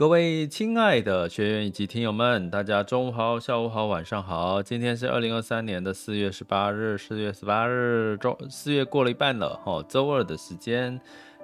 [0.00, 4.62] 各位亲爱的学员以及听友们，大家中午好、下午好、晚上好。
[4.62, 10.98] 今天是二零二三年的四月十八日，四月十八日，周四月过了一半了，哈，周二的时间。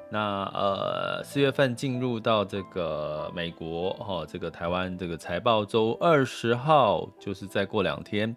[0.09, 8.35] 那呃，四月份进入到这个美国，哈，这个台湾这个财报周二十号，就是再过两天，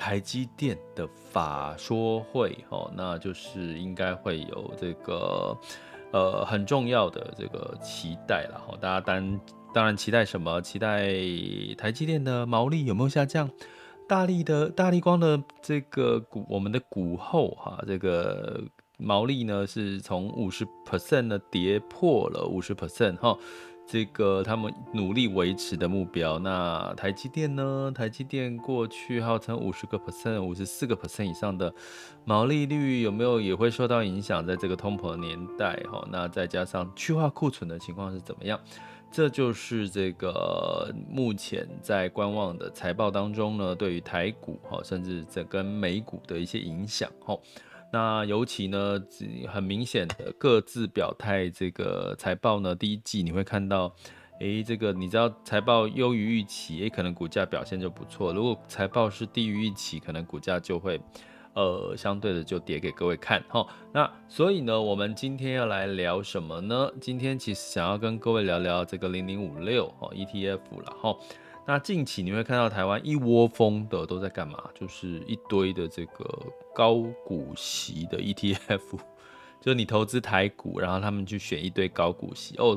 [0.00, 5.54] 台积电的法说会，哈，那就是应该会有这个
[6.10, 9.40] 呃很重要的这个期待了，哈，大家当。
[9.72, 10.60] 当然，期待什么？
[10.60, 11.06] 期待
[11.78, 13.48] 台积电的毛利有没有下降？
[14.08, 18.60] 大力的大力光的这个股，我们的股后哈，这个
[18.98, 23.38] 毛利呢是从五十 percent 呢跌破了五十 percent 哈，
[23.90, 26.38] 这个他们努力维持的目标。
[26.38, 27.90] 那台积电呢？
[27.92, 31.74] 台积电过去号称五十个 percent、五十四个 percent 以上的
[32.24, 34.46] 毛利率有没有也会受到影响？
[34.46, 38.60] 在这个通膨年代哈，那再加上去化库存的情况是怎么样？
[39.10, 47.36] 这就是这个目前在观望的财报当中呢，对于台股哈，甚至这跟美股的一些影响哈。
[47.92, 49.00] 那尤其呢，
[49.48, 53.94] 很明显的各自表态，这个财报呢，第一季你会看到，
[54.40, 61.00] 诶，这个你知道财报优于预期，诶，可能股价表现就不错；如果财报是低于预期，可能股价就会。
[61.52, 63.66] 呃，相对的就跌给各位看哈。
[63.92, 66.88] 那所以呢，我们今天要来聊什么呢？
[67.00, 71.16] 今天其实想要跟各位聊聊这个零零五六哦 ETF 了哈。
[71.70, 74.60] 那近期你会看到台湾一窝蜂的都在干嘛？
[74.74, 76.28] 就是一堆的这个
[76.74, 78.98] 高股息的 ETF，
[79.62, 82.76] 就你投资台股，然后他们去选一堆高股息哦，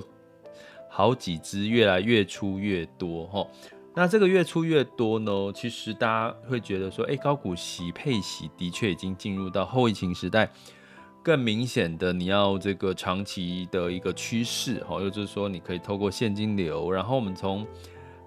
[0.92, 3.48] 好几只越来越出越多哈。
[3.96, 10.48] 那这个越出越多呢，其实大家会觉得说，哎，高股息配息的确已经进入到后疫情时代，
[11.24, 17.66] 更明显的你要这个长期的一个趋势，哈，又就是说你可以透过现金流，然后我们从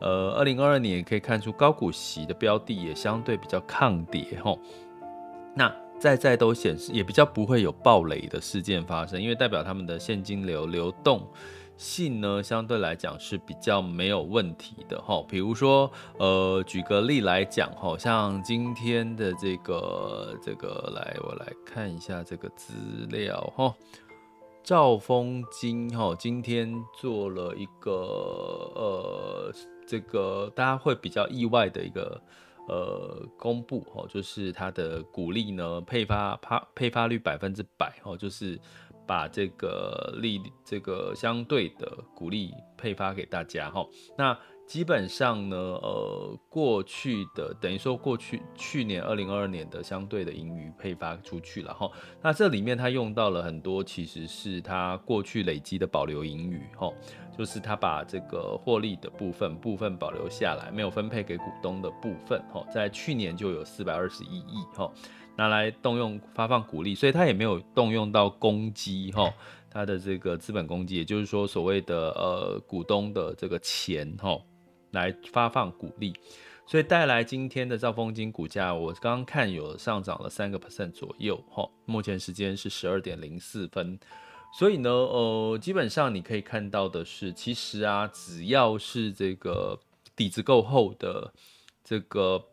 [0.01, 4.57] 呃二零二二年也可以看出高股息的标的也相对比较抗跌，哈，
[5.55, 11.27] 那在在都显示也比较不会有暴雷的事件发生，因为代表他们的现金流流动。
[11.79, 15.23] 性呢，相对来讲是比较没有问题的哈。
[15.29, 22.73] 比如说，呃，举个例来讲哈，像今天的这个这个，来我来看一下这个资
[23.11, 23.75] 料哈。
[24.65, 27.93] 兆丰金哈，今天做了一个
[28.75, 29.53] 呃，
[29.87, 32.21] 这个大家会比较意外的一个
[32.69, 38.59] 呃公布哦，就是它的股利呢配发发配发率百分之百哦，就是。
[39.09, 43.87] 把这个利这个相对的股利配发给大家哈，
[44.19, 51.91] 那基本上呢，呃，过去的等于说过去去年二零二二年的相对的盈余配发出去了哈，
[52.21, 56.93] 那这里面它用到了很多，其实是它过去累积的保留盈余哈，
[57.39, 64.91] 就是它把这个获利的部分部分保留下来，没有分配给股东的部分哈，在去年就有四百二十一亿哈。
[65.39, 69.31] 拿来动用发放股利，所以他也没有动用到公积哈，
[69.71, 74.35] 他的这个资本公积，也就是说所谓的呃股东的这个钱哈，
[74.91, 76.15] 来发放股利，
[76.67, 83.99] 所以带来今天的兆丰金股价，我刚刚看有上涨了三个 percent 左右哈，目前时间是十二点零四分，
[84.59, 89.79] 所以呢呃基本上你可以看到的是，其实啊只要是这个
[90.15, 91.33] 底子够厚的
[91.85, 92.45] 这个。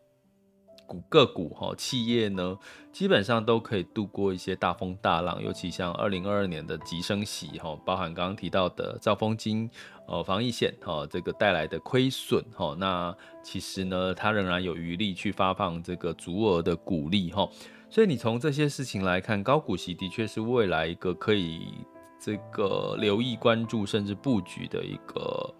[0.86, 2.58] 股个股哈，企业呢，
[2.92, 9.68] 基本上都可以度过一些大风大浪，尤其像二零二二年的急升息哈，包含刚刚提到的兆丰金
[10.06, 17.48] 呃防疫险哈，这个带来的亏损哈，那其实呢，它仍然有余力去发放这个足额的股利哈，
[17.88, 21.74] 所以你从这些事情来看，高股息的确是未来一个可以
[22.20, 25.54] 这个留意关注甚至布局的一个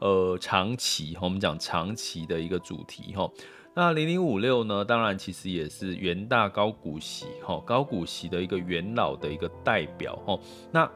[0.00, 3.30] 呃长期，我们讲长期的一个主题哈。
[3.78, 4.82] 那零零五六呢？
[4.82, 10.38] 当然，其实也是元大高股息哈，高股息的一个元老的一个代表哈。
[10.72, 10.90] 那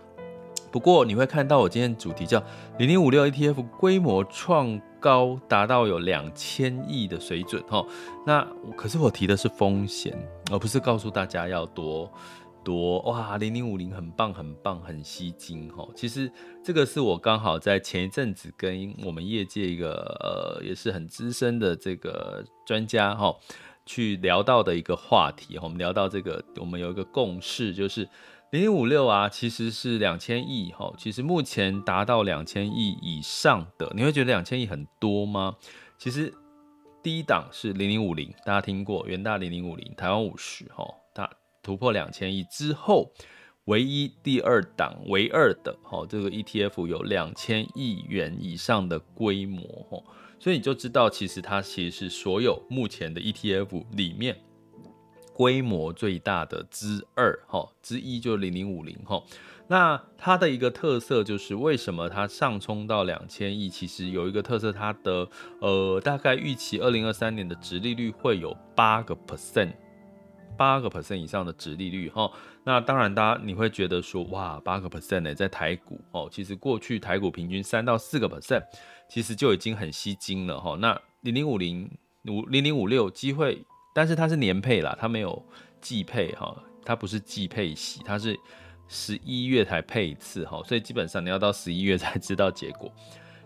[0.73, 2.43] 不过你会看到，我今天主题叫
[2.79, 7.85] 零零五六 ETF 规模创高，达到有两千亿的水准哈。
[8.27, 10.17] 那可是我提的是风险，
[10.51, 12.11] 而不是告诉大家要多
[12.65, 15.87] 多哇，零零五零很棒很棒，很吸睛哈。
[15.95, 16.31] 其实
[16.63, 23.35] 这个是我刚好在前一阵子跟我们业界一个呃也是很资深的这个专家哈
[23.85, 25.59] 去聊到的一个话题。
[25.63, 28.09] 我们聊到这个，我们有一个共识，就是
[28.51, 30.93] 零零五六啊，其实是两千亿哈。
[30.97, 35.57] 其实目前达到两千亿以上的，你会觉得两千亿很多吗？
[35.99, 36.33] 其实
[37.03, 40.85] 第一档是零零五零，大家听过元大零零五零，台湾五十哈。
[41.63, 43.13] 突破两千亿之后，
[43.67, 50.03] 唯一第二档唯二的哈，这个 ETF 有两千亿元以上的规模哈，
[50.39, 54.37] 所以你就知道，其实它其实是所有目前的 ETF 里面
[55.35, 59.23] 规模最大的之二哈，之一就是零零五零哈。
[59.69, 63.71] 那它的一个特色就是，为什么它上冲到两千亿？
[63.71, 65.29] 其实有一个特色，它的
[65.61, 69.73] 呃大概预期二零二三年的殖利率会有八个 percent。
[70.61, 72.31] 八个 percent 以上的殖利率哈，
[72.65, 78.63] 那当然，大家你会觉得说，哇，八个 percent 呢，在台股哦，其实过去台股平均三到四个 percent，
[79.09, 80.77] 其实就已经很吸睛了哈。
[80.79, 81.91] 那零零五零
[82.29, 83.65] 五零零五六机会，
[83.95, 85.43] 但是它是年配啦，它没有
[85.81, 86.55] 季配哈，
[86.85, 88.39] 它不是季配息，它是
[88.87, 92.93] 十一月才配一次哈，所以基本上你要到十一月才知道结果。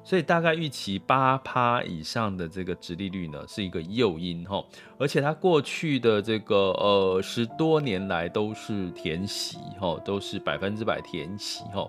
[0.05, 4.62] 所以大概预期八趴以上的这个殖利率呢，是一个诱因哈，
[4.99, 11.89] 而且它过去的这个呃十多年来都是填息哈，都是百分之百填息哈，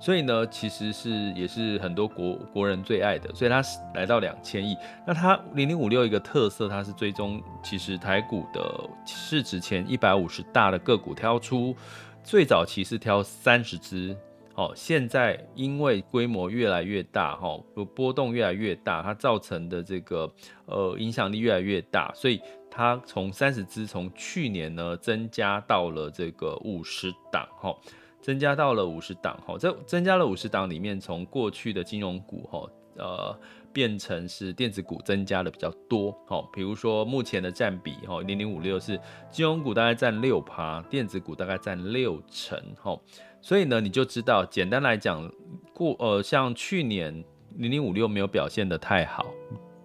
[0.00, 3.62] 所以呢，其实是也是很多国国人最爱的，所以它
[3.94, 4.76] 来到两千亿。
[5.06, 11.76] 那它零零五六一个特色，它是追踪其实台股的市值前一百五十大的个股，挑出
[12.24, 14.16] 最早期是挑三十只。
[14.62, 17.58] 哦，现在因为规模越来越大，哈，
[17.96, 20.32] 波动越来越大，它造成的这个
[20.66, 27.76] 呃影响力越来越大，所以它从三十只从去年呢增加到了这个五十档，哈，
[28.20, 33.38] 增加到了五十档，哈，这增加了五十档里面，从过去的金融股，哈，呃，
[33.72, 39.00] 变成是电子股增加的比较多，哈，比如说目前的占比，哈，零零五六是
[39.30, 42.98] 金融股大概占六趴，电子股大概占六成，哈。
[43.40, 45.28] 所以呢，你就知道，简单来讲，
[45.74, 47.12] 过呃，像去年
[47.56, 49.26] 零零五六没有表现得太好，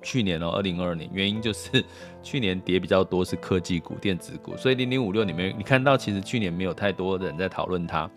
[0.03, 1.83] 去年哦，二零二二年，原因就是
[2.21, 8.07] 去年跌比较多是科技股、电子股，所以零零五六里面你看到其实去年没有太多人在讨论它，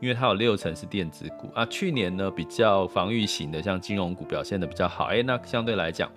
[0.00, 1.64] 因为它有六成是电子股啊。
[1.66, 6.10] 去年呢比较防御型的，像金融股表现得比较好，哎，那相对来讲，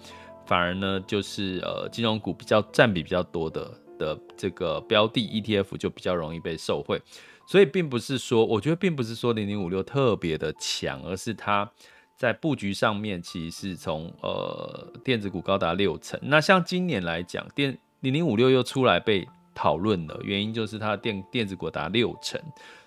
[0.45, 7.01] 反而呢就是呃金融股比较占比比较多的的这个标的 ETF 就比较容易被受惠。
[7.47, 11.69] 所以并不是说，我觉得并不是说零零五六特别的强，而是它
[12.15, 16.17] 在布局上面其实是从呃电子股高达六成。
[16.23, 22.39] 那像今年来讲，电零零五六又出来被讨论了，原因就是它的电电子股达六成。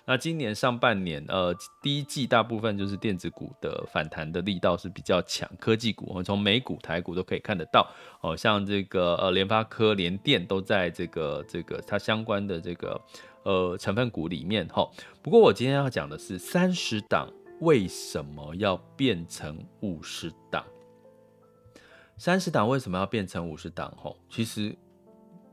[0.07, 7.89] 那今年上半年呃第一季大部分就是电子股的反弹的力道是比较强，科技股我们从美股台股都可以看得到，
[8.21, 13.01] 哦，像这个呃联发科、联电都在这个这个它相关的这个。
[13.45, 14.89] 呃，成分股里面哈，
[15.21, 20.65] 不过我今天要讲的是三十档为什么要变成五十档？
[22.17, 23.95] 三十档为什么要变成五十档？
[24.01, 24.75] 哈，其实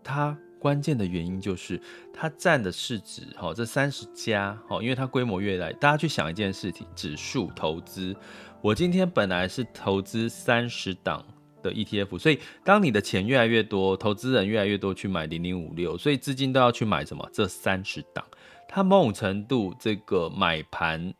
[0.03, 1.81] 它关键的原因就是
[2.15, 8.15] 它占的市值哈，这三十家哈，因为它规模越来，大家去想一件事情，指数投资，
[8.61, 11.25] 我今天本来是投资三十档。
[11.63, 17.25] 的 ETF，所以当你的钱越来越多，投资人越来越多去买零零五六，所以资金都要去买什么？
[17.33, 18.25] 这三十档，
[18.69, 21.15] 它某种程度这个买盘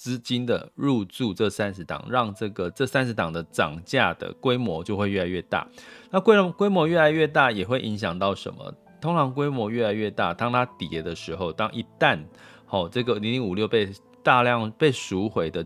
[0.00, 5.68] 资金的入驻这三十档，让这个这三十档的涨价的规模就会越来越大。
[6.10, 8.72] 那规模规模越来越大，也会影响到什么？
[8.98, 12.18] 通常规模越来越大，当它跌的时候，当一旦
[12.64, 13.90] 好、哦、这个零零五六被
[14.22, 15.62] 大量被赎回的。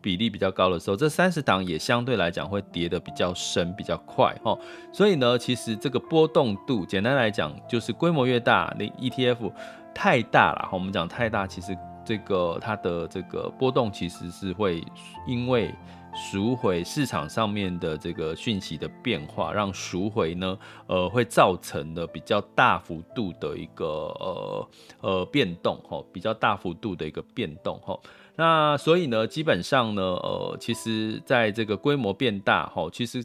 [0.00, 4.56] 比例比较高的时候，这三十档也相对来讲会跌得比较深、比较快哈。
[4.92, 9.52] 所以呢，其实这个波动度，简单来讲就是规模越大，那 ETF
[9.92, 10.68] 太大了。
[10.70, 11.76] 哈我们讲太大，其实
[12.08, 14.82] 这个它的这个波动其实是会
[15.26, 15.74] 因为
[16.14, 23.84] 赎回市场上面的这个讯息的变化，让赎回呢，呃，会造成的比较大幅度的一个
[24.18, 24.68] 呃
[25.02, 28.00] 呃变动哈，比较大幅度的一个变动哈。
[28.36, 33.22] 那所以呢，基本上呢，呃，其实在这个规模变大，哈，其实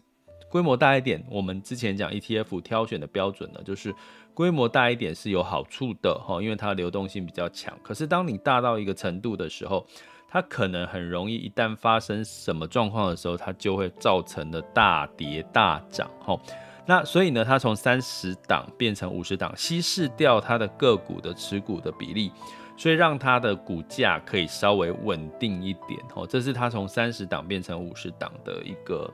[0.50, 3.96] 规模大一点，我们之前讲 ETF 挑选的标准呢，就是
[4.34, 7.78] 规模大一点是有好处的，哈，因为它流动性比较强。
[7.84, 9.86] 可是当你大到一个程度的时候，
[10.28, 16.40] 它可能很容易，一旦发生什么状况的时候，它就会造成的大跌大涨，哈。
[16.86, 22.32] 那所以呢，它从三十档变成五十档，稀释掉它的个股的持股的比例，
[22.76, 25.98] 所以让它的股价可以稍微稳定一点。
[26.16, 29.10] 哦，这是它从三十档变成五十档的一个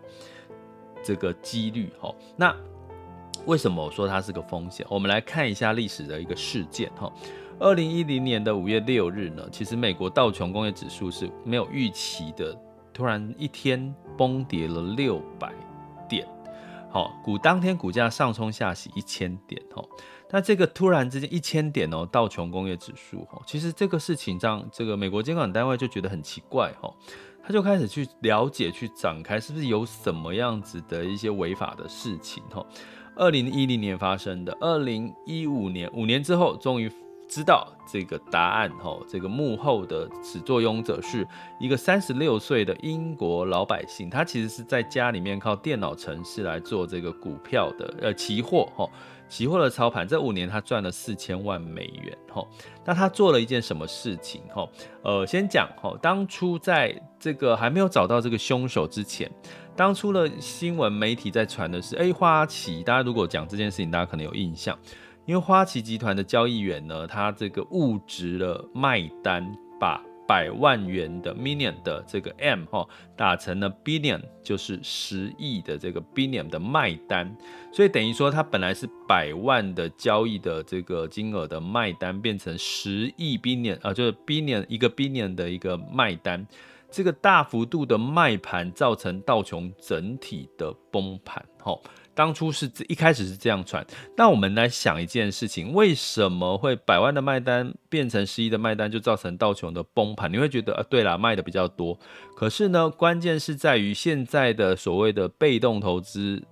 [1.03, 1.91] 这个几率。
[1.99, 2.55] 哦，那
[3.45, 4.85] 为什么我说它是个风险？
[4.89, 6.91] 我们来看一下历史的一个事件。
[6.95, 7.11] 哈，
[7.59, 12.55] 二零一零年的五月六日呢，其实美国道琼工业指数是没有预期的，
[12.93, 15.51] 突然一天崩跌了六百
[16.07, 16.27] 点。
[16.91, 19.83] 好，股当天股价上冲下洗一千点，哈，
[20.31, 26.91] 那这个突然之间一千点哦，道琼工业指数，哈，其实这个事情让这个美国监管单位就觉得很奇怪，哈，
[27.43, 32.65] 他就开始去了解、去展开，是不是有什么样子的一些违法的事情，哈，
[33.19, 36.89] 二零一零年发生的，二零一五年五年之后，终于。
[37.31, 41.23] 知道这个答案吼，这个幕后的始作俑者是
[41.59, 48.89] 一个三十六岁的英国老百姓，他其实是在家里面靠电脑程式来做这个股票的呃期货吼，
[49.29, 50.05] 期货的操盘。
[50.05, 52.47] 这五年他赚了四千万美元吼。
[52.83, 54.69] 那他做了一件什么事情吼？
[55.03, 59.31] 呃，先讲吼，当初在这个还没有找到这个凶手之前，
[59.75, 64.77] 当初的新闻媒体在传的是，哎，花旗，大家如果讲这件事情，大家可能有印象。
[65.25, 69.47] 因为花旗集团的交易员呢，他这个误植了卖单，
[69.79, 77.35] 把百万元的 million 的这个 M 哈打成了 billion，就是十亿的这个 billion 的卖单，
[77.73, 86.45] 所以等于说它本来是百万的交易的这个金额的卖单，变成十亿 billion 啊，就是 billion 一个 billion 的一个卖单，
[86.91, 91.75] 这个大幅度的卖盘造成道琼整体的崩盘，哈。
[92.19, 100.29] 当初是一开始是这样传，那我们来想一件事情，为什么会百万的卖单变成十亿的卖单，就造成道琼的崩盘？
[100.29, 101.97] 你会觉得啊，对啦，卖的比较多，
[102.35, 106.43] 可是呢，关键是在于现在的所谓的被动投资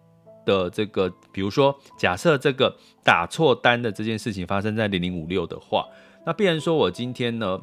[0.46, 5.86] 的这个，比如说，假设这个打错单的这件事情发生在零零五六的话，
[6.26, 7.60] 那必然说我今天呢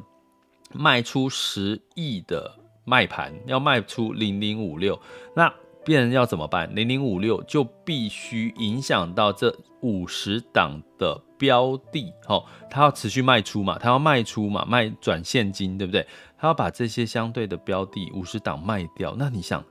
[0.71, 5.01] 卖出十亿的卖盘，要卖出零零五六，
[5.35, 5.51] 那。
[5.85, 6.73] 别人要怎么办？
[6.75, 16.05] 零零五六就必须影响到这五十档的标的，哦，他要持续卖出嘛，他要卖出嘛，卖转现金，对不对？
[16.37, 19.15] 他要把这些相对的标的五十档卖掉。
[19.17, 19.63] 那你想，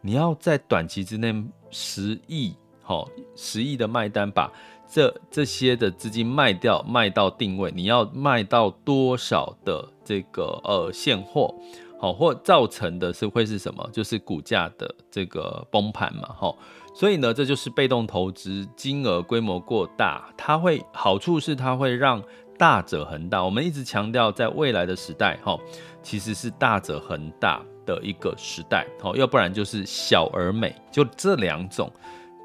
[0.00, 1.32] 你要在短期之内
[1.70, 4.50] 十亿，好，十亿的卖单，把
[4.90, 11.54] 这这些的资金卖掉，卖到定位，你要卖到多少的这个呃现货？
[12.00, 13.86] 好，或造成的是会是什么？
[13.92, 16.56] 就是股价的这个崩盘嘛，哈。
[16.94, 22.22] 所以呢，这就是被动投资金额规模过大，它会好处是它会让
[22.56, 23.44] 大者恒大。
[23.44, 25.58] 我们一直强调，在未来的时代，哈，
[26.02, 31.92] 其实是大者恒大的一个时代，好，要不然就是小而美，就这两种，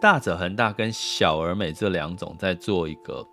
[0.01, 3.25] 大者恒大跟小而美这两种在做一个。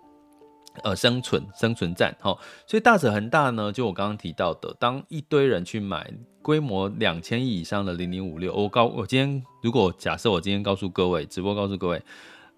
[0.81, 6.11] 呃，生存生存战，哈，所以大者恒大呢，就我刚刚提到的，当一堆人去买
[6.41, 12.01] 规模两千亿以上的零零五六，我告我今天如果假设我今天告诉各位直播告诉各位，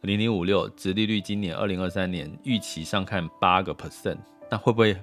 [0.02, 4.18] 零零五六殖利率今年二零二三年预期上看八个 percent，
[4.50, 4.96] 那会不会？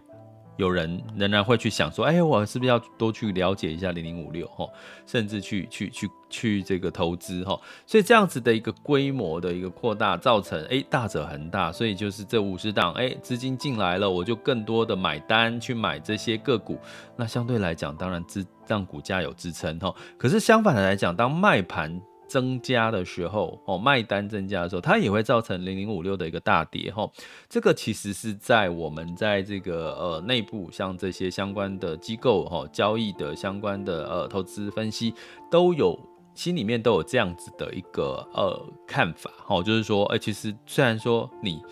[0.57, 4.67] 有人仍然会去想说，哎，我是不是要多去了解一下零零五六哈，
[5.07, 16.79] 甚至去去去去这个投资哈，所以这样子的一个规模的一个扩大，造成哎大者恒大，所以就是这五十档哎资金进来了，我就更多的买单去买这些个股，
[17.17, 19.95] 那相对来讲，当然支让股价有支撑哈。
[20.19, 22.01] 可是相反的来讲，当卖盘
[22.33, 27.07] 增加的时候，哦，卖单增加的时候，它也会造成零零五六的一个大跌，哈，
[27.47, 35.13] 这个其实是在我们在这个呃内部，像这些相关的机构，哈，交易的相关的呃投资分析，
[35.51, 35.99] 都有
[36.35, 41.63] 心里面都有这样子的一个呃看法，哈，就是说，哎，其实虽然说你。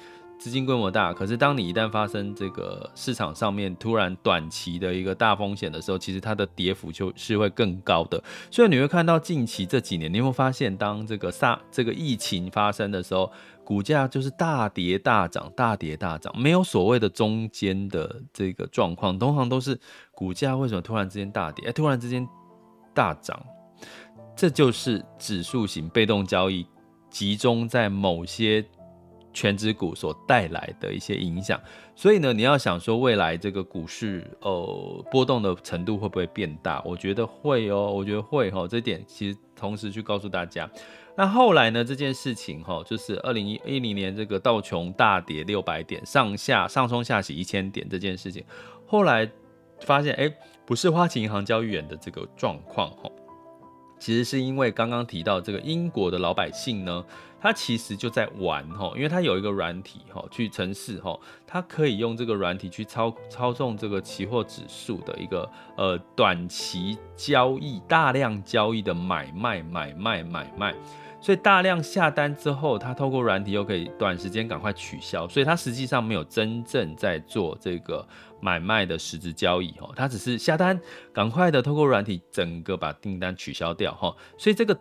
[0.41, 8.21] 资金规模大，可是当你一旦发生这个市场上面突然短期的一个大风险的时候，其实它的跌幅就是会更高的。
[8.51, 13.31] 所以你会看到近期这几年，你会发现当这个杀这个疫情发生的时候，
[13.63, 19.79] 股价就是大跌大涨，大跌大涨，没有所谓的中间的这个状况，通常都是
[20.13, 22.27] 股价为什么突然之间大跌，哎，突然之间
[22.95, 23.39] 大涨，
[24.35, 26.67] 这就是指数型被动交易
[27.11, 28.65] 集中在某些。
[29.33, 31.61] 全职股所带来的一些影响，
[31.95, 36.83] 所以呢，你要想说未来这个股市呃波动的程度会不会变大？
[36.85, 38.67] 我觉得会哦，我觉得会哈。
[38.67, 40.69] 这点其实同时去告诉大家，
[41.17, 48.45] 那后来呢，这件事情哈，就是二零一零年这个道琼大跌六百点，上下上冲下洗一千点这件事情，
[48.85, 49.31] 后来
[49.83, 50.29] 发现哎，
[50.67, 53.09] 不是花旗银行交易员的这个状况哈，
[54.01, 57.05] 其实是因为刚刚提到这个英国的老百姓呢。
[57.41, 70.75] 它其实就在玩哈，因为它有一个软体哈，去程式哈，它可以用这个软体去操操纵这个期货指数的一个呃短期交易、大量交易的买卖、买卖、买卖。
[71.23, 78.07] 所以大量下单之后，它透过软体又可以短时间赶快取消，所以它实际上没有真正在做这个
[78.41, 80.79] 买卖的实质交易哦，它只是下单，
[81.13, 84.79] 赶快的透过软体整个把订单取消掉哈，所以这个。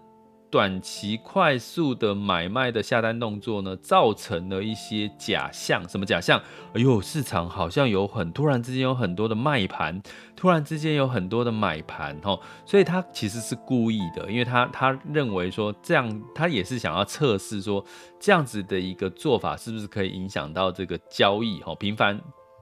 [0.52, 5.88] 短期快速的买卖的下单动作呢，造成了一些假象。
[5.88, 6.42] 什么假象？
[6.74, 10.02] 哎呦，市场好像有很突然之间有很多的卖盘，
[10.36, 17.84] 突然之间有很多的买盘，吼，所以他其实是故意的，因为他他认为说这样，他也是想要测试说
[18.20, 22.20] 这样子的一个做法是不是可以影响到这个交易，吼，频繁。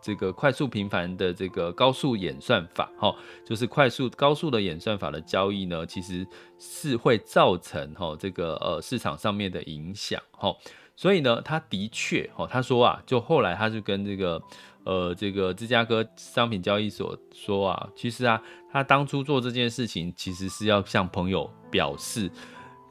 [0.07, 3.13] 这个快速频繁的这个高速演算法，哈，
[3.45, 6.25] 就是快速高速的演算法的交易呢，其实
[6.57, 10.55] 是会造成哈这个呃市场上面的影响，哈，
[10.95, 14.41] 所以呢，他的确，哈，他说啊，就后来他就跟这个
[14.85, 22.31] 呃这个芝加哥商品交易所说啊，其实啊，他当初做这件事情，其实是要向朋友表示，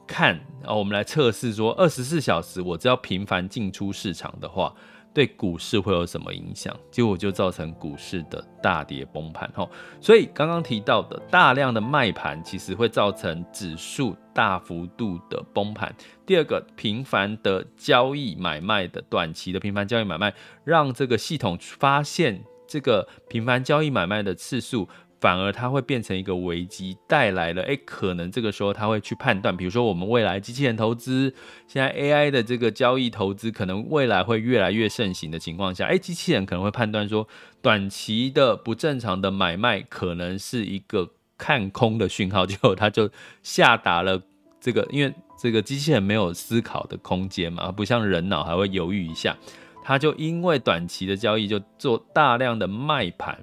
[0.06, 4.75] 看啊，我们来测试说，二十四小时我只要频繁进出市场的话。
[5.16, 6.76] 对股市会有什么影响？
[6.90, 9.50] 结果就造成股市的大跌崩盘。
[9.54, 9.66] 哈，
[9.99, 15.90] 所以刚刚提到的大量的卖盘，其实会造成指数大幅度的崩盘。
[16.26, 24.87] 第二个，频繁的交易买卖的短期的频繁交易买卖，让这个系统发现这个频繁交易买卖的次数。
[25.18, 31.35] 反而它会变成一个危机，带来了诶，可能这个时候他会去判断，比如说我们未来机器人投资，
[31.66, 37.26] 现在 AI 的这个交易投资，可能未来会越来越盛行的情况下，诶，机器人可能会判断说，
[37.62, 43.11] 短期的不正常的买卖可能是一个看空的讯号，结果他就
[43.42, 44.20] 下达了
[44.61, 49.37] 这个，因为这个机器人没有思考的空间嘛，不像人脑还会犹豫一下，
[49.82, 53.38] 他就因为短期的交易就做大量的卖盘。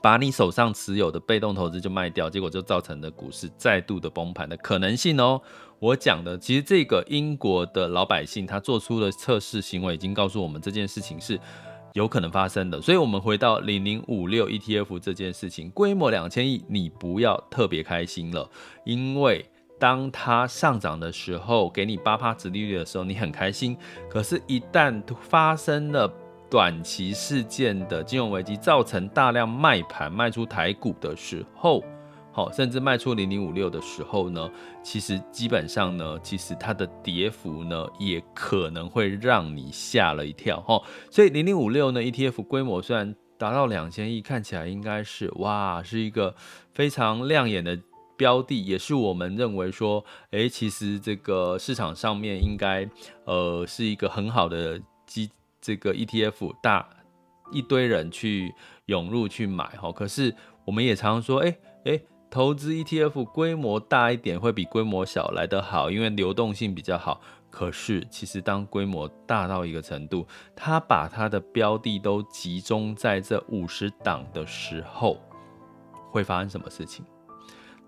[0.00, 5.40] 把你手上持有的被动投资就卖掉，结果就造成了股市再度的崩盘的可能性哦。
[5.78, 11.38] 我讲的其实这个英国的老百姓他做出的测试行为已经告诉我们这件事情是
[11.92, 12.80] 有可能发生的。
[12.80, 18.48] 所以，我们回到零零五六 ETF 这件事情，规模两千亿，你不要特别开心了，
[18.84, 19.44] 因为
[19.78, 23.76] 当它上涨的时候，给你八趴殖利率的时候，你很开心。
[24.10, 26.12] 可是，一旦发生了
[26.50, 31.84] 短期事件的金融危机造成大量卖盘卖出台股的时候，
[32.32, 34.50] 好，甚至卖出零零五六的时候呢，
[34.82, 40.80] 其实基本上呢，其实它的跌幅呢，也可能会让你吓了一跳哈。
[41.10, 46.34] 所以零零五六呢，ETF 规模虽然达到两千亿，看起来应该是哇，是一个
[46.72, 47.78] 非常亮眼的
[48.16, 52.88] 标的，也是我们认为说，诶，其实这个市场上面应该
[53.26, 55.28] 呃是一个很好的基。
[55.60, 56.88] 这个 ETF 大
[57.50, 58.54] 一堆人去
[58.86, 67.20] 涌入去买哈，可是我们也常常说，哎哎，投资 ETF 规模大一点会比规模小来得好，因为流动性比较好。
[67.50, 75.18] 可是其实当规模大到一个程度，它把它的标的都集中在这五十档的时候，
[76.10, 77.02] 会发生什么事情？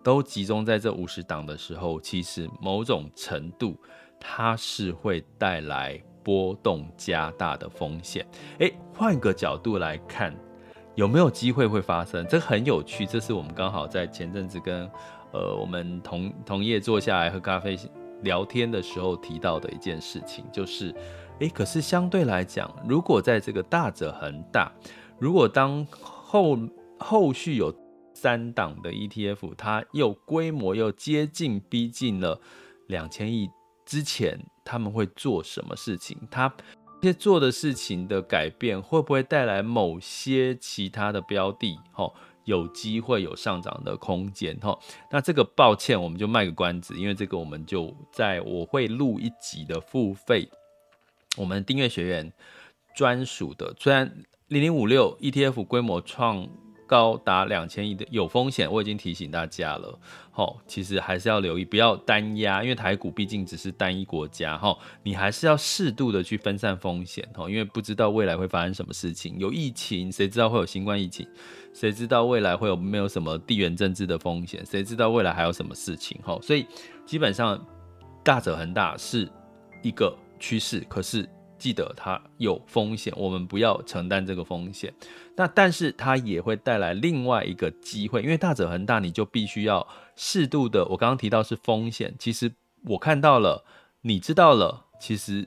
[0.03, 3.77] 都集中在这五十档的时候，其实某种程度
[4.19, 6.03] 它是会带来。
[6.31, 8.25] 波动加大的风险，
[8.59, 10.33] 诶，换个角度来看，
[10.95, 12.25] 有没有机会会发生？
[12.29, 14.89] 这很有趣，这是我们刚好在前阵子跟
[15.33, 17.77] 呃我们同同业坐下来喝咖啡
[18.23, 20.95] 聊天的时候提到的一件事情，就是，
[21.41, 24.71] 诶，可是相对来讲，如果在这个大者恒大，
[25.19, 26.57] 如果当后
[26.97, 27.75] 后续有
[28.15, 32.41] 三档的 ETF，它又规模又接近逼近了
[32.87, 33.51] 两千亿
[33.91, 34.39] 之前。
[34.63, 36.17] 他们会做什么事情？
[36.31, 36.49] 他
[37.03, 41.77] 这些做的事情的改变，会不会带来某些其他的标的？
[41.91, 44.57] 吼，有机会有上涨的空间？
[44.63, 44.79] 吼，
[45.11, 50.49] 那这个抱歉，我们就卖个关子，因为这个我们就在我会录一集的付费，
[51.37, 52.33] 我们订阅学员
[52.95, 56.49] 专属的，虽然零零五六 ETF 规模创。
[56.91, 59.97] 高达两千亿的有风险，我已经提醒大家了。
[60.35, 64.59] 齁，其实还是要留意，不要单压，因为台股毕竟只是单一国家。
[64.59, 67.25] 齁，你还是要适度的去分散风险。
[67.33, 71.25] 齁，因为不知道未来会发生什么事情，有疫情，谁知道会有新冠疫情？
[71.73, 74.67] 谁知道未来会有没有什么地缘政治的风险？
[74.67, 76.21] 谁知道未来还有什么事情？
[76.27, 76.67] 齁，所以
[77.07, 77.65] 基本上
[78.25, 79.31] 大者恒大是
[79.81, 81.29] 一个趋势，可是。
[81.61, 84.93] 记得它有风险，我们不要承担这个风险。
[85.37, 90.85] 那但是它也会带来另外一个机会，因为大者恒大，你就必须要适度的。
[90.87, 92.51] 我刚刚提到是风险，其实
[92.87, 93.65] 我看到了
[94.01, 95.47] 你知道了，其实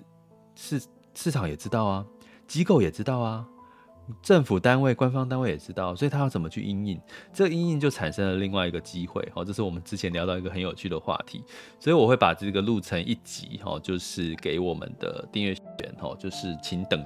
[0.56, 0.82] 市
[1.16, 2.06] 市场也知道啊，
[2.48, 3.48] 机构也知道啊。
[4.22, 7.00] 政府单位、官方单位也知道，所以他要怎么去因应？
[7.32, 9.26] 这个因应就产生了另外一个机会。
[9.34, 11.42] 哦，这是我们之前聊到一个很有趣的话题，
[11.80, 17.06] 所以我会把这个录成一集，哈，就是给我们的订阅学员，哈，就是请等，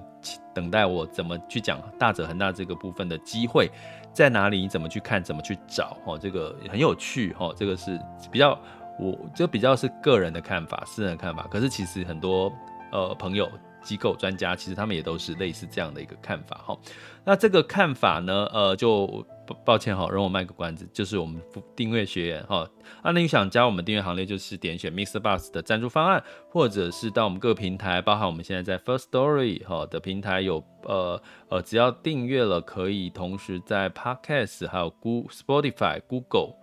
[0.55, 3.69] 等待我怎么去讲大者恒大这个部分的机会
[4.11, 4.59] 在哪里？
[4.61, 5.23] 你怎么去看？
[5.23, 5.95] 怎么去找？
[6.03, 7.99] 哈，这个很有趣，哈，这个是
[8.31, 8.59] 比较
[8.99, 11.47] 我这比较是个人的看法，私人的看法。
[11.51, 12.51] 可是其实很多
[12.91, 13.47] 呃朋友。
[13.83, 16.77] 机构专家其实他们也都是类似这样的一个看法哈，
[17.23, 19.25] 那这个看法呢，呃，就
[19.63, 21.41] 抱歉哈，容我卖个关子，就是我们
[21.75, 22.69] 订阅学员哈，
[23.03, 36.55] 那你想加我们订阅行列，就是点选 MixerBox 的赞助方案，或者是到我们各平台，包含我们现在在 First Story 哈的平台有呃呃，只要订阅了，可以同时在 Podcast 还有 Google Spotify Google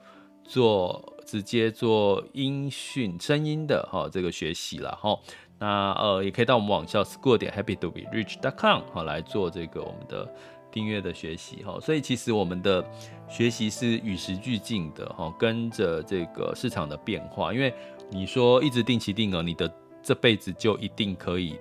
[0.45, 5.19] 做直接做音讯声音的哈这个学习了哈。
[5.59, 10.29] 那呃，也可以到我们网校 school 点 happy to be rich dot com 好来做这个我们的
[10.71, 11.79] 订阅的学习哈。
[11.81, 12.85] 所以其实我们的
[13.29, 17.55] 学习是与时俱进的哈，跟着这个市场的变化。
[17.55, 17.73] 因为
[18.11, 21.59] 你说一直定期定额，你的这辈子就一定可以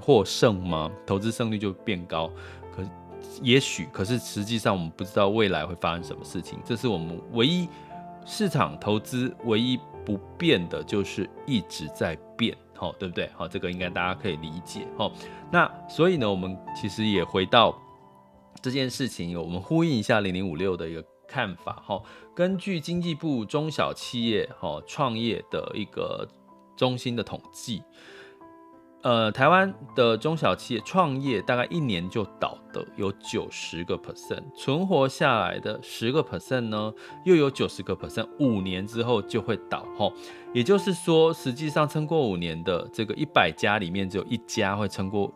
[0.00, 0.90] 获胜吗？
[1.06, 2.30] 投资胜率就变高？
[2.70, 2.82] 可
[3.40, 6.58] 也许，可是实际上我们不知道未来会发生什么事情。
[6.64, 7.68] 这是我们唯一
[8.26, 12.56] 市场投资唯一不变的，就是一直在变。
[12.82, 13.30] 哦，对不对？
[13.36, 14.86] 好，这个应该大家可以理解。
[14.98, 15.10] 哦，
[15.52, 17.80] 那所以呢，我们其实也回到
[18.60, 21.80] 这件事情，我们呼应一下零零五六的一个看法。
[21.86, 22.02] 哈，
[22.34, 26.28] 根据经济部中小企业哈创业的一个
[26.76, 27.82] 中心的统计。
[29.02, 36.92] 呃，台湾的中小企业创业大概一年就倒的有九十个 percent，存活下来的十个 percent 呢，
[37.24, 40.12] 又有九十个 percent，五年之后就会倒吼。
[40.52, 45.32] 也就是说，实际上撑过五年的这个一百家里面，只有一家会撑过。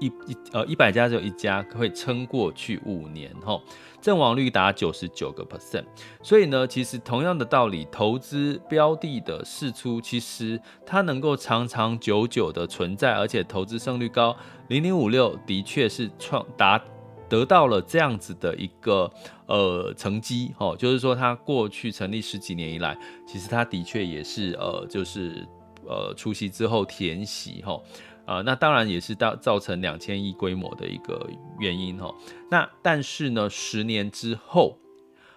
[0.00, 3.60] 一一呃一百家只有一家会撑过去五年哈，
[4.00, 5.84] 阵亡率达九十九个 percent，
[6.22, 14.36] 所以呢，其实同样的道理，投资标的的释出，其实它能够长长久久的存在，而且投资胜率高，
[14.68, 16.82] 零零五六的确是创达
[17.28, 19.10] 得到了这样子的一个
[19.46, 25.46] 呃成绩哈，就是说它过去成立十几年以来，其实它的确也是呃就是
[25.86, 27.80] 呃除息之后填息哈。
[28.26, 32.14] 呃，那当然也是造造成两千亿规模的一个原因哈。
[32.50, 34.78] 那但是呢，十年之后，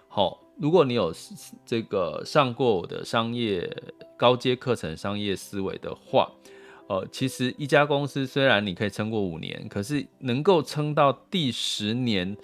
[0.08, 1.12] 好，如果你有
[1.66, 3.70] 这个上过我的商业
[4.16, 6.30] 高阶课程《商业思维》的话，
[6.88, 12.34] 呃，其实一家公司虽然你可以撑过五年，可是能够撑到第十年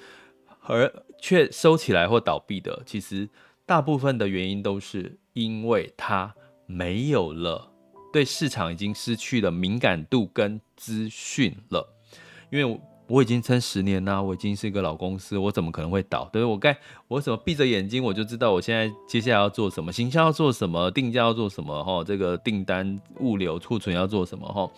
[0.61, 3.29] 而却收起来或倒闭的，其实
[3.65, 6.35] 大部分的原因都是因为它
[6.67, 7.71] 没有了。
[8.15, 11.85] 对市场已经失去了敏感度跟资讯了，
[12.49, 16.29] 因为我已经撑十年啦，我已经是一个老公司，我怎么可能会倒？
[16.33, 24.71] 对，我该我怎么闭着眼睛我就知道我现在接下来要做什么，行销要做什么，定价要做什么，哈，这个订单、物流、库存要做什么，哈。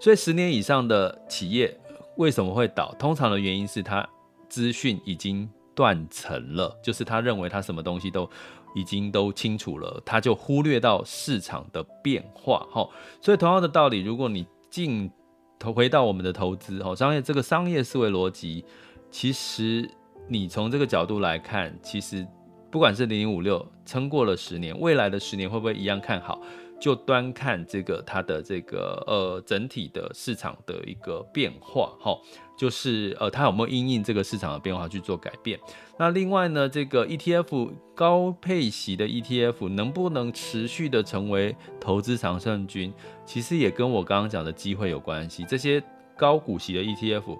[0.00, 1.76] 所以十年以上的企业
[2.16, 2.94] 为什么会倒？
[2.96, 4.08] 通常的原因是他
[4.48, 8.30] 资讯已经断层了，就是他认为他什么东西都。
[8.74, 12.88] 已经都清楚了，他就忽略到市场的变化，哈，
[13.20, 15.10] 所以同样的道理，如果你进
[15.58, 18.64] 投回到我们的投资，哈，商业这个商业思维逻辑，
[19.10, 19.88] 其实
[20.28, 22.26] 你从这个角度来看，其实
[22.70, 26.40] 不管是零零五六撑过了十年，未来的十年会不会一样看好？
[26.84, 32.14] 就端看这个它的这个呃整体的市场的一个变化，哈，
[32.58, 35.58] 就是呃它有没有因应这个市场的变化去做改变？
[35.98, 42.92] 那另外呢，这个 ETF 高配息的 ETF 能不能持续的成为投资常胜军？
[43.24, 45.42] 其实也跟我刚刚讲的机会有关系。
[45.48, 45.82] 这些
[46.18, 47.38] 高股息的 ETF。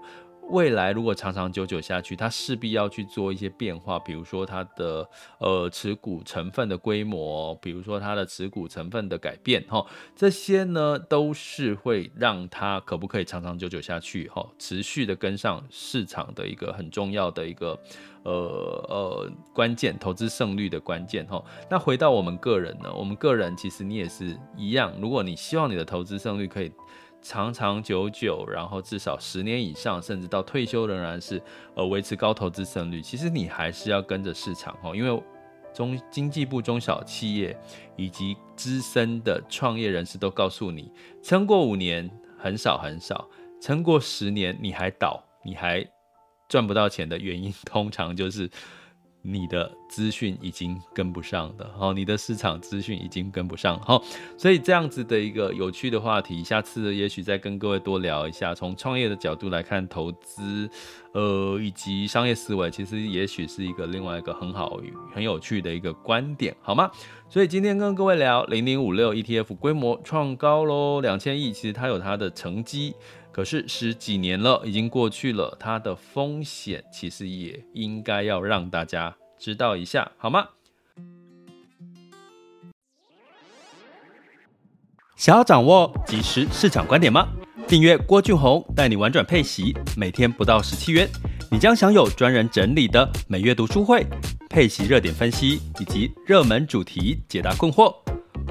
[0.51, 17.79] 未来如果长长久久下去，它势必要去做一些变化，比如说它的呃持股成分的规模，比如说它的持股成分的改变，哈，这些呢都是会让它可不可以长长久久下去，哈，持续的跟上市场的一个很重要的一个
[18.23, 18.33] 呃
[18.89, 21.43] 呃关键，投资胜率的关键，哈。
[21.71, 26.71] 那回到我们个人呢，我们个人其实你也是一样，如果你希望你的投资胜率可以。
[27.25, 31.43] 长长久久，然后至少十年以上，甚至到退休仍然是
[31.75, 33.01] 呃维持高投资胜率。
[33.01, 35.23] 其实你还是要跟着市场哦，因为
[35.73, 37.59] 中经济部中小企业
[37.97, 42.09] 以及资深的创业人士都告诉你，撑过五年
[42.39, 43.27] 很少很少，
[43.59, 45.83] 撑过十年你还倒，你还
[46.47, 48.51] 赚不到钱的原因，通常就是
[49.27, 54.03] 你的资讯已经跟不上的，好，你的市场资讯已经跟不上，好，
[54.37, 60.69] 所以这样子的一个有趣的话题，下次也许再跟各位多聊一下，从创业的角度来看投资，
[61.13, 64.79] 呃，以及商业思维，其实也许是一个另外一个很好、
[65.15, 66.91] 很有趣的一个观点，好吗？
[67.31, 72.95] 所以今天跟各位聊零零五六 ETF 规模创高喽，两千亿，其实它有它的成绩。
[73.35, 80.47] 可是十几年了，已经过去了，它的风险其实也应该要让大家知道一下，好吗？
[85.16, 87.27] 想要掌握即时市场观点吗？
[87.66, 91.11] 订阅郭俊宏带你玩转配息，每天不到十七元，
[91.51, 94.07] 你将享有专人整理的每月读书会、
[94.49, 97.92] 配息热点分析以及热门主题解答困惑。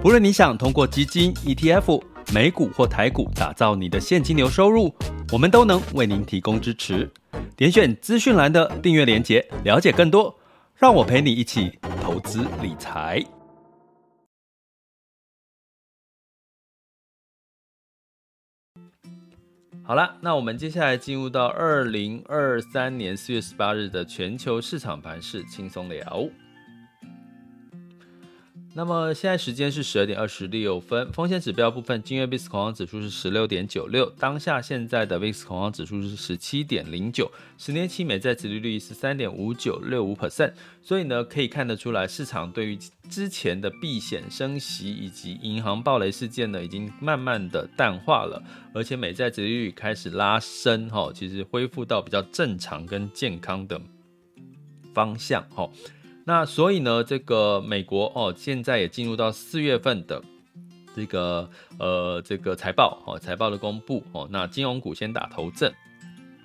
[0.02, 2.13] 不论你想通过基金、ETF。
[2.34, 4.94] 美股或台股，打造你的现金流收入，
[5.32, 7.12] 我们都能为您提供支持。
[7.56, 10.40] 点选资讯栏的订阅连结，了解更多。
[10.76, 13.24] 让我陪你一起投资理财。
[19.86, 26.28] 好了，那我们接下来进入到二零二三年四月十八日的全球市场盘势轻松聊。
[28.76, 48.42] 那么现在时间是十二点二十六分，风险指标部分，今日 VIX 恐慌指数是十六点九六，当下现在的 VIX 恐慌指数是十七点零九，十年期美债殖利率是三点五九六五 percent，所以呢，可以看得出来，市场对于之前的避险升息以及银行暴雷事件呢，已经慢慢的淡化了，
[48.74, 53.80] 而且美债殖利率开始拉升，哈，其实恢复到比较正常跟健康的
[54.96, 55.70] 方向，哈。
[56.26, 60.24] 那所以呢，这个美国哦，现在也进入到四月份的
[60.96, 65.74] 这个呃这个财报哦，财报的公布哦，那金融股先打头阵，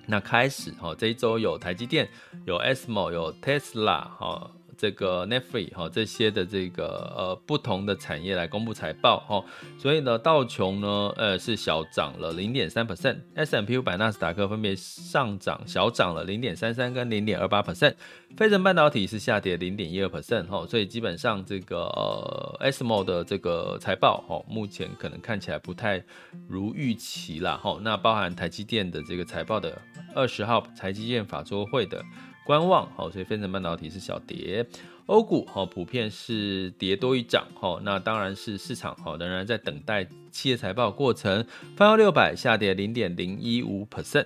[0.05, 2.09] 那开始哦，这一周有台积电，
[2.45, 4.51] 有 SMO，有 Tesla 哈。
[4.79, 9.43] 这个 Netflix 哈，这些的这个呃不同的产业来公布财报哈，
[9.77, 17.93] 所以呢道琼呢呃是小涨了零点三 percent，S&P 五百纳斯达克分别上涨小涨了零点三三跟零点二八 percent，
[18.37, 26.01] 费城半导体是下跌零点一二 percent 哈，所以基本上这个呃 SMO 的这个财报哈，目前可能看起来不太
[26.47, 29.77] 如预期啦哈，那包含台积电的这个财报的
[30.15, 32.01] 二十号台积电法说会的。
[32.49, 34.65] 观望，好，所以分成半导体是小跌，
[35.05, 44.25] 欧股好普遍是跌多于涨，好，那当然是市场好仍然在等待企业财报过程，泛欧六百下跌零点零一五 percent。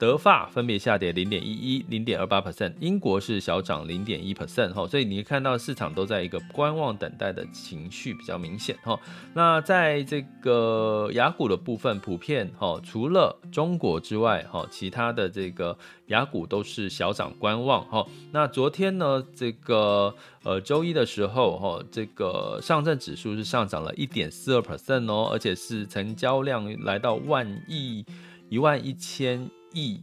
[0.00, 8.98] 德法分别下跌零点一一、零点二八 percent，英国是小涨零点一 percent 哈，所以你看到市场都在一个观望等待的情绪比较明显哈。
[9.34, 18.06] 那在这个雅股的部分，普遍哈，除了中国之外哈，其他的这个雅股都是小涨观望哈。
[18.32, 28.02] 那昨天呢，这个呃周一的时候哈，这个上证指数是上涨了一点四二 percent 哦，而且是成交量来到万亿
[28.48, 29.46] 一万一千。
[29.72, 30.00] 亿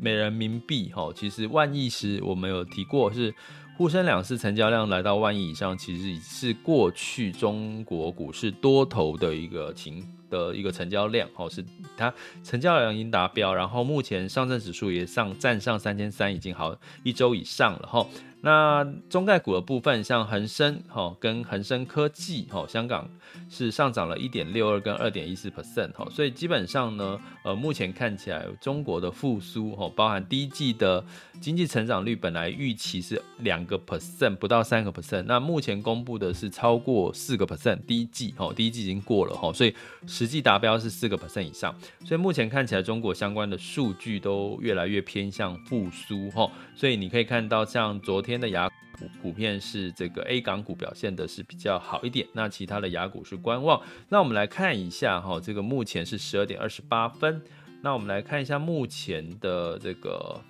[0.00, 3.34] 美人民币，哈，其实万亿时我们有提过，是
[3.76, 11.64] 沪深两市成交量来到万亿以上，其实是过去中国股市多头的一个情的一个成交量，哦，是
[11.96, 12.12] 它
[12.44, 18.06] 成交量已经达标，然后目前上证指数也上站上三千三，已经好一周以上了，哈。
[18.40, 23.10] 那中概股的部分，像恒生哈跟恒生科技哈，香港
[23.50, 31.04] 是上涨了一点六二跟二点一四 percent 哈，所以基本上呢，呃，目前看起来中国的复苏哈，包含第一季的
[31.40, 39.74] 经济成长率本来预期是两个 percent 不到三个 percent，那目前公布的是超过四个 percent，第一季哈，第一季已经过了哈，所以
[40.18, 41.72] 实际达标是四个 percent 以上，
[42.04, 48.38] 所以目前看起来中国相关的数据都越来越偏向复苏哈，所以你可以看到像昨天。
[48.38, 53.82] 的雅股普遍是这个 A 港股表现的是比较好一点，那其他的雅股是观望。
[54.08, 57.42] 那我们来看一下哈，这个目前是十二点二十八分。
[57.82, 60.40] 那我们来看一下目前的这个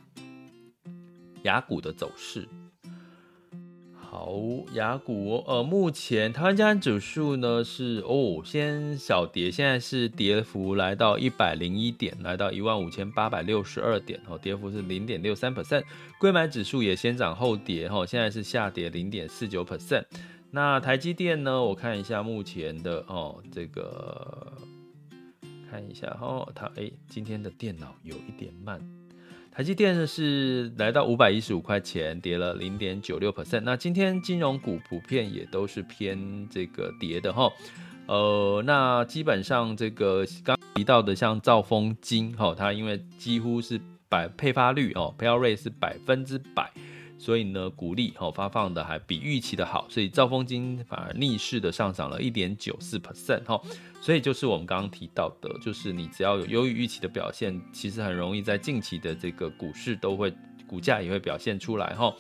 [1.45, 2.47] 雅股的走势。
[4.19, 4.33] 好，
[4.73, 15.85] 雅股呃，目前台湾加权指数呢是哦，先小跌，现在是跌幅来到一百零一点，来到一万五千八百六十二点，哦，跌幅是零点六三 percent。
[16.19, 20.03] 柜买指数也先涨后跌，哈，现在是下跌零点四九 percent。
[20.51, 24.53] 那台积电呢，我看一下目前的哦，这个
[25.71, 28.98] 看一下哦，它哎，今天的电脑有一点慢。
[29.59, 33.63] 台积电呢是来到五百一十五块钱，跌了零点九六 percent。
[33.63, 37.51] 那今天金融股普遍也都是偏这个跌的哈。
[38.07, 46.71] 呃，那基本上这个刚提到的像兆丰金哈，它因为几乎是百配发率哦，payout rate 是百分之百，
[47.19, 53.61] 所以呢，股利哈发放的还比预期的好，所以兆丰金反而逆势的上涨了一点九四 percent 哈，
[54.01, 60.33] 所以就是我们刚刚提到的，就是你只要有优于预期的表现，其实很容易在近期的这个股市都会
[60.67, 62.15] 股价也会表现出来哈。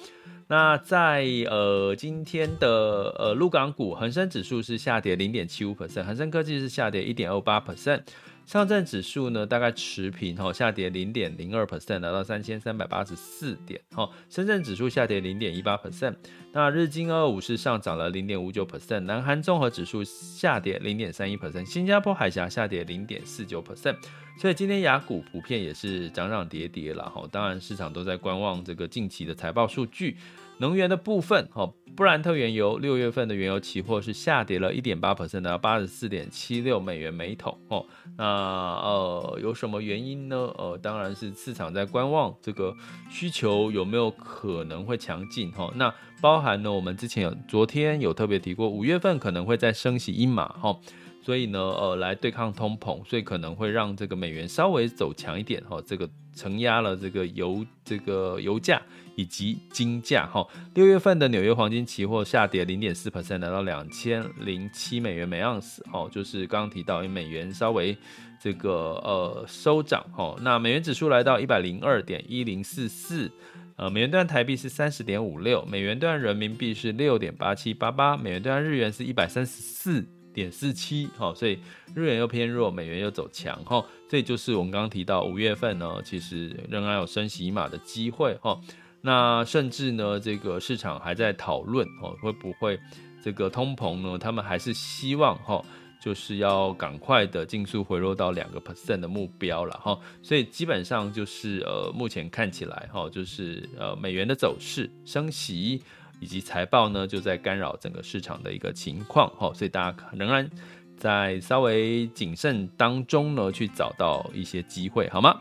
[0.50, 8.00] 那在呃今天的呃陆港股，恒生指数是下跌零点七五 percent，恒生科技是下跌一点二八 percent。
[8.46, 14.08] 上证指数呢，大概持平哈，下跌零点零二 percent，来到三千三百八十四点哈。
[14.30, 16.14] 深圳指数下跌零点一八 percent，
[16.52, 23.96] 那日经二五是上涨了零点五九 percent，南韩综合指数下跌零点三一 percent，新加坡海峡下跌零点四九 percent。
[24.38, 27.28] 所以今天雅股普遍也是涨涨跌跌了哈。
[27.30, 30.16] 当然市场都在观望这个近期的财报数据。
[30.58, 40.36] 能源的部分，哈，布兰特原油六月份的原油期货是下跌了一点八 percent，到八十四点七六美元每桶，哦，那呃有什么原因呢？
[40.56, 42.74] 呃，当然是市场在观望这个
[43.08, 50.76] 需求有没有可能会强劲，哈，那包含呢，我们之前有昨天有特别提过，五月份可能会再升息一码，哈。
[51.20, 58.80] 所以呢，呃，来对抗通膨，所以可能会让这个美元稍微走强一点，哈，这个承压了这个油这个油价
[59.18, 60.46] 以及金价，哈。
[60.74, 67.96] 六月份的纽约黄金期货下跌零点四 percent，来到两千零七美元每盎司，哦，就是刚刚提到，因为美元稍微
[68.40, 68.70] 这个
[69.02, 70.36] 呃收涨，哈。
[70.40, 73.28] 那美元指数来到一百零二点一零四四，
[73.74, 81.58] 呃，美元兑台币是三十点五六，美元兑人民币是六点八七八八，美元兑日元是一百三十四点四七，哈，所以
[81.92, 88.60] 日元又偏弱，美元又走强，哈，这就是我们刚刚提到五月份呢，其实仍然有升息码的机会，哈，
[89.08, 92.78] 那甚至呢，这个市场还在讨论，哦，会不会
[93.24, 94.18] 这个通膨呢？
[94.18, 95.64] 他们还是希望，哈，
[95.98, 105.82] 就是要赶快的尽速回落到两个 percent 的目标了，哈，所以基本上就是呃，目前看起来，哈，就是呃，美元的走势升息。
[106.20, 110.50] 以及财报呢，就在干扰整个市场的一个情况，哈，所以大家仍然
[110.96, 115.40] 在稍微谨慎当中呢，去找到一些机会，好吗？